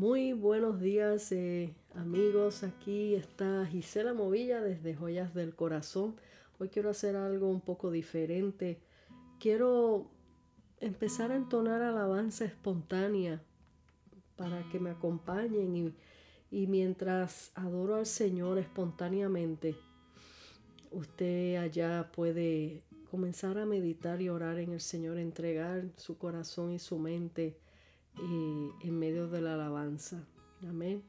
[0.00, 6.16] Muy buenos días eh, amigos, aquí está Gisela Movilla desde Joyas del Corazón.
[6.58, 8.80] Hoy quiero hacer algo un poco diferente.
[9.38, 10.10] Quiero
[10.80, 13.42] empezar a entonar alabanza espontánea
[14.36, 15.94] para que me acompañen y,
[16.50, 19.76] y mientras adoro al Señor espontáneamente,
[20.92, 26.78] usted allá puede comenzar a meditar y orar en el Señor, entregar su corazón y
[26.78, 27.58] su mente
[28.22, 30.24] eh, en medio de la alabanza.
[30.68, 31.02] Amén.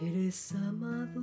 [0.00, 1.20] Eres amado.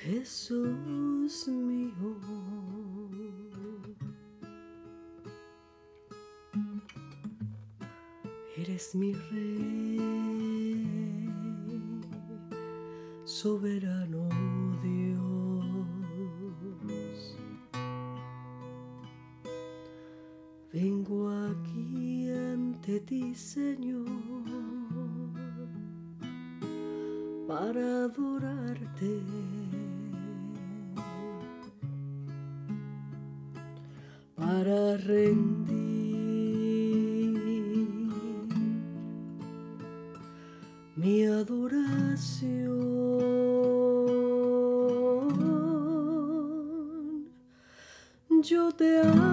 [0.00, 2.27] Jesús mío.
[8.68, 10.76] Eres mi rey,
[13.24, 14.28] soberano
[14.82, 15.86] Dios.
[20.70, 24.04] Vengo aquí ante ti, Señor,
[27.46, 29.22] para adorarte.
[34.36, 35.97] Para rendir
[48.78, 49.27] Yo te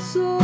[0.00, 0.39] corazón.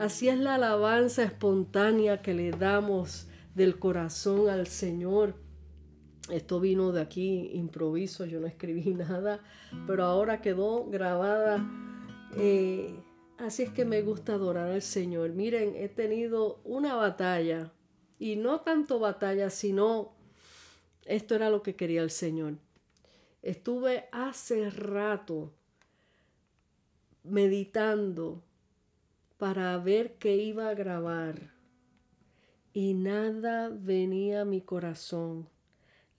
[0.00, 5.34] Así es la alabanza espontánea que le damos del corazón al Señor.
[6.30, 9.40] Esto vino de aquí improviso, yo no escribí nada,
[9.86, 11.62] pero ahora quedó grabada.
[12.38, 12.98] Eh,
[13.36, 15.34] así es que me gusta adorar al Señor.
[15.34, 17.70] Miren, he tenido una batalla,
[18.18, 20.14] y no tanto batalla, sino
[21.04, 22.54] esto era lo que quería el Señor.
[23.42, 25.52] Estuve hace rato
[27.22, 28.42] meditando
[29.40, 31.54] para ver qué iba a grabar
[32.74, 35.48] y nada venía a mi corazón.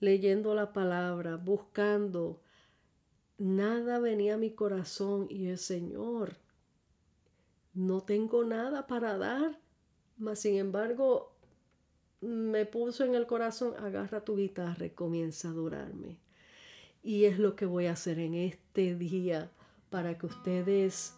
[0.00, 2.40] Leyendo la palabra, buscando,
[3.38, 6.34] nada venía a mi corazón y el Señor,
[7.74, 9.56] no tengo nada para dar,
[10.18, 11.32] mas sin embargo
[12.20, 16.18] me puso en el corazón, agarra tu guitarra y comienza a adorarme.
[17.04, 19.52] Y es lo que voy a hacer en este día
[19.90, 21.14] para que ustedes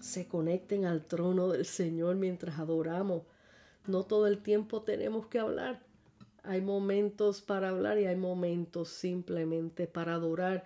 [0.00, 3.22] se conecten al trono del Señor mientras adoramos.
[3.86, 5.82] No todo el tiempo tenemos que hablar.
[6.42, 10.64] Hay momentos para hablar y hay momentos simplemente para adorar.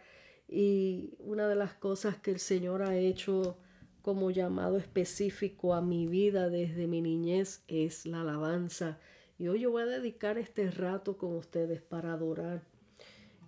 [0.49, 3.59] Y una de las cosas que el Señor ha hecho
[4.03, 8.99] como llamado específico a mi vida desde mi niñez es la alabanza.
[9.39, 12.63] Y hoy yo voy a dedicar este rato con ustedes para adorar.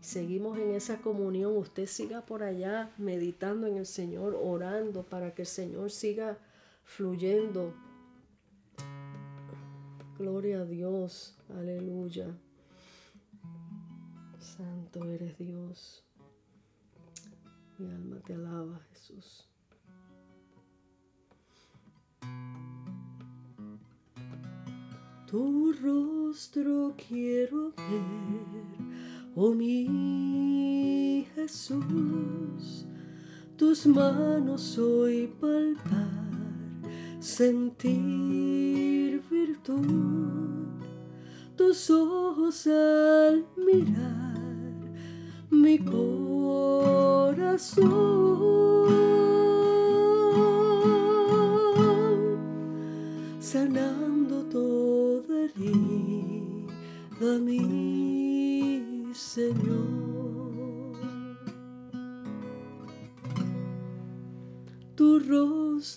[0.00, 1.56] Seguimos en esa comunión.
[1.56, 6.38] Usted siga por allá meditando en el Señor, orando para que el Señor siga
[6.84, 7.74] fluyendo.
[10.18, 11.36] Gloria a Dios.
[11.50, 12.26] Aleluya.
[14.38, 16.04] Santo eres Dios.
[17.78, 19.48] Mi alma te alaba, Jesús.
[25.28, 28.87] Tu rostro quiero ver,
[29.34, 32.86] oh mi Jesús,
[33.56, 36.28] tus manos hoy palpar,
[37.20, 40.66] sentir virtud,
[41.56, 44.36] tus ojos al mirar
[45.50, 46.98] mi corazón.
[53.48, 57.97] sanando toda herida, mi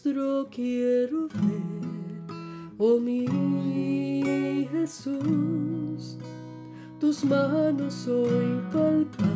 [0.03, 2.33] rostro quiero ver,
[2.77, 6.17] oh mi Jesús,
[6.99, 9.27] tus manos hoy palpar,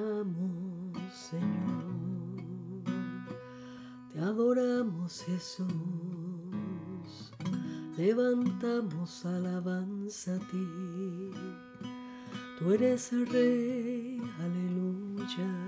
[0.00, 1.84] adoramos, Señor.
[4.12, 5.68] Te adoramos, Jesús.
[7.96, 11.30] Levantamos alabanza a ti.
[12.58, 15.59] Tú eres el Rey, aleluya.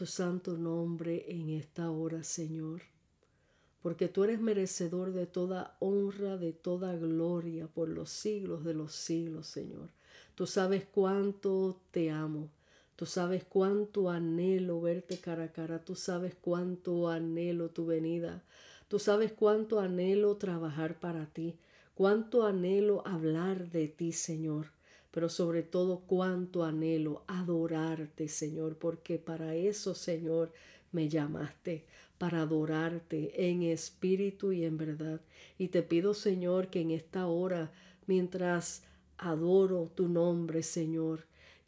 [0.00, 2.80] Tu santo nombre en esta hora, Señor,
[3.82, 8.94] porque tú eres merecedor de toda honra, de toda gloria por los siglos de los
[8.94, 9.90] siglos, Señor.
[10.34, 12.48] Tú sabes cuánto te amo.
[12.96, 15.84] Tú sabes cuánto anhelo verte cara a cara.
[15.84, 18.42] Tú sabes cuánto anhelo tu venida.
[18.88, 21.58] Tú sabes cuánto anhelo trabajar para ti.
[21.92, 24.68] Cuánto anhelo hablar de ti, Señor
[25.10, 30.52] pero sobre todo cuánto anhelo adorarte, Señor, porque para eso, Señor,
[30.92, 31.84] me llamaste,
[32.18, 35.20] para adorarte en espíritu y en verdad.
[35.58, 37.72] Y te pido, Señor, que en esta hora,
[38.06, 38.84] mientras
[39.16, 41.26] adoro tu nombre, Señor,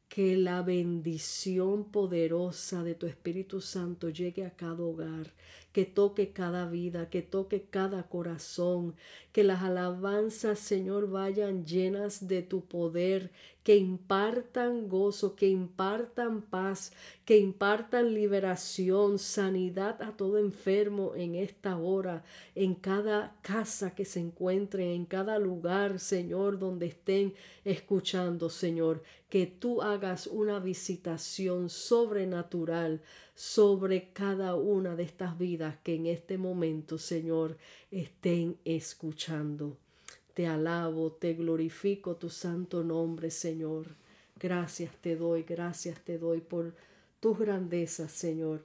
[0.09, 5.33] que la bendición poderosa de tu Espíritu Santo llegue a cada hogar,
[5.73, 8.95] que toque cada vida, que toque cada corazón,
[9.33, 13.31] que las alabanzas, Señor, vayan llenas de tu poder,
[13.63, 16.93] que impartan gozo, que impartan paz,
[17.25, 22.25] que impartan liberación, sanidad a todo enfermo en esta hora,
[22.55, 29.47] en cada casa que se encuentren, en cada lugar, Señor, donde estén escuchando, Señor, que
[29.47, 33.01] tú hagas una visitación sobrenatural
[33.35, 37.57] sobre cada una de estas vidas que en este momento, Señor,
[37.91, 39.79] estén escuchando.
[40.35, 43.95] Te alabo, te glorifico tu santo nombre, Señor.
[44.39, 46.75] Gracias te doy, gracias te doy por
[47.21, 48.65] tus grandezas, Señor,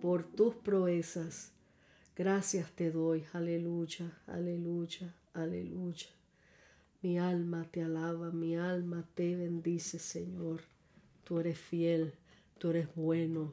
[0.00, 1.52] por tus proezas.
[2.16, 6.08] Gracias te doy, aleluya, aleluya, aleluya.
[7.02, 10.60] Mi alma te alaba, mi alma te bendice, Señor.
[11.24, 12.14] Tú eres fiel,
[12.62, 13.52] tú eres bueno,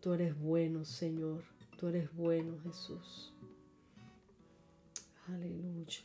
[0.00, 1.44] tú eres bueno, Señor.
[1.78, 3.32] Tú eres bueno, Jesús.
[5.28, 6.00] Aleluya.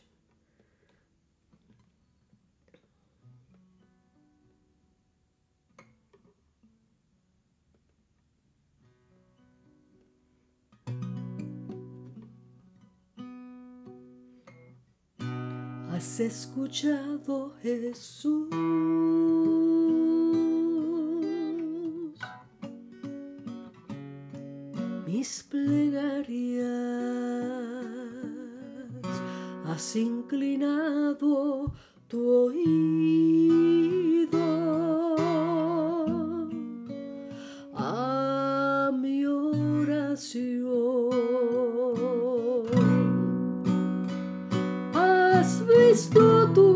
[15.90, 19.33] Has escuchado Jesús
[29.74, 31.72] has inclinado
[32.06, 33.58] tu oído
[37.74, 41.10] a mi oración.
[44.94, 46.73] Has visto tú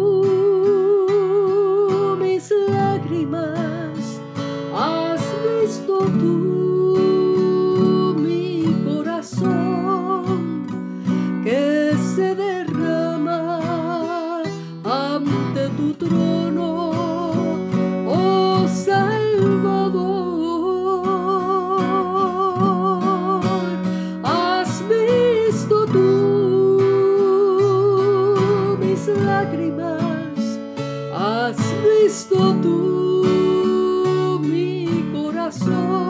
[35.50, 36.07] corazón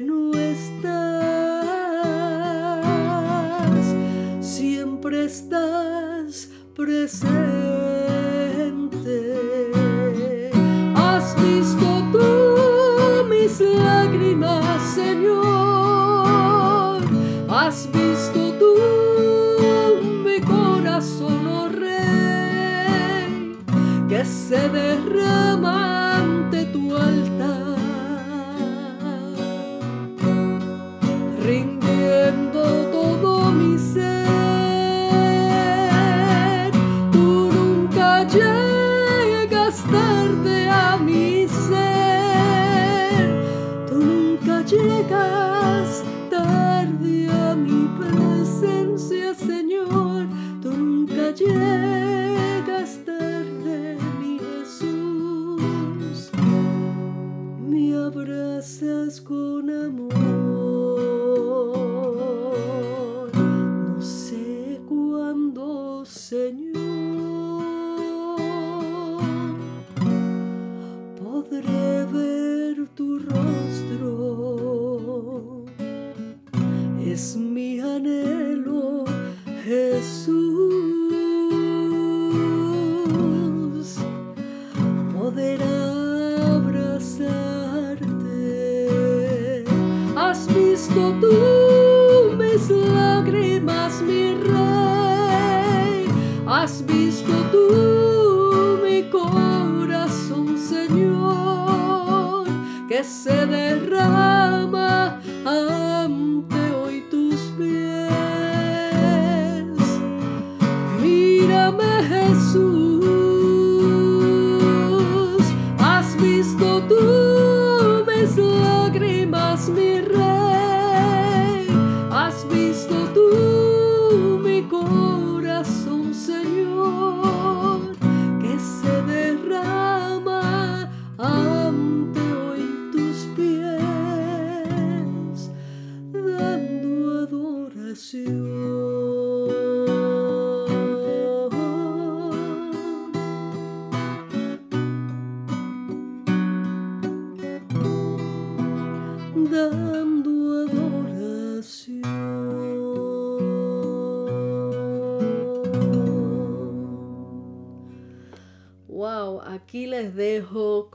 [0.00, 0.86] no estás,
[4.40, 7.45] siempre estás presente.
[90.16, 96.06] Has visto tú mis lágrimas, mi rey.
[96.46, 102.46] Has visto tú mi corazón, Señor,
[102.88, 104.85] que se derrama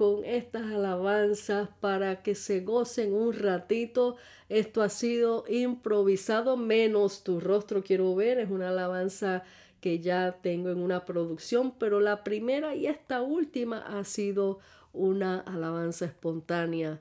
[0.02, 4.16] con estas alabanzas para que se gocen un ratito.
[4.50, 8.40] Esto ha sido improvisado, menos tu rostro quiero ver.
[8.40, 9.44] Es una alabanza
[9.80, 14.58] que ya tengo en una producción, pero la primera y esta última ha sido
[14.92, 17.00] una alabanza espontánea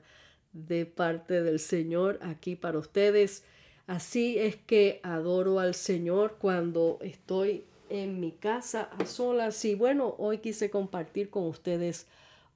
[0.53, 3.43] de parte del Señor aquí para ustedes.
[3.87, 9.65] Así es que adoro al Señor cuando estoy en mi casa a solas.
[9.65, 12.05] Y bueno, hoy quise compartir con ustedes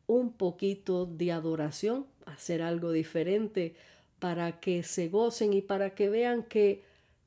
[0.08, 3.76] un poquito de adoración, hacer algo diferente
[4.20, 6.84] para que se gocen y para que vean que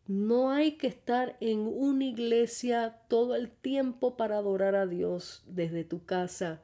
[0.06, 5.84] no hay que estar en una iglesia todo el tiempo para adorar a Dios desde
[5.84, 6.62] tu casa.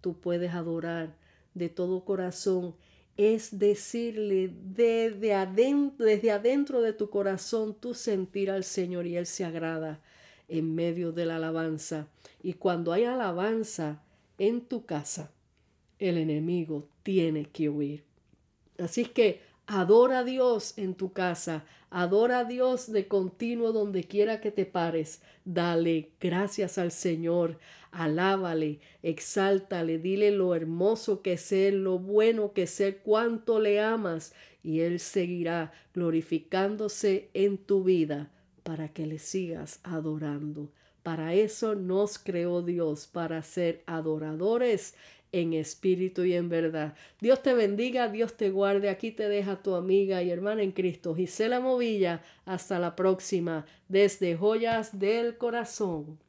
[0.00, 1.14] Tú puedes adorar
[1.54, 2.74] de todo corazón
[3.16, 9.26] es decirle desde adentro, desde adentro de tu corazón tú sentir al Señor y Él
[9.26, 10.00] se agrada
[10.48, 12.08] en medio de la alabanza.
[12.42, 14.02] Y cuando hay alabanza
[14.38, 15.30] en tu casa,
[15.98, 18.04] el enemigo tiene que huir.
[18.78, 24.40] Así que adora a Dios en tu casa, adora a Dios de continuo donde quiera
[24.40, 25.22] que te pares.
[25.44, 27.58] Dale gracias al Señor,
[27.90, 34.80] alábale, exáltale, dile lo hermoso que es lo bueno que es cuánto le amas y
[34.80, 38.30] Él seguirá glorificándose en tu vida
[38.62, 40.72] para que le sigas adorando.
[41.04, 44.96] Para eso nos creó Dios, para ser adoradores
[45.40, 46.94] en espíritu y en verdad.
[47.20, 48.88] Dios te bendiga, Dios te guarde.
[48.88, 52.22] Aquí te deja tu amiga y hermana en Cristo, Gisela Movilla.
[52.44, 56.25] Hasta la próxima, desde Joyas del Corazón.